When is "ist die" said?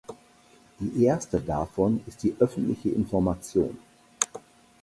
2.07-2.35